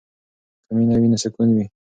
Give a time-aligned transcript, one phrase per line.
[0.65, 1.65] که مینه وي نو سکون وي.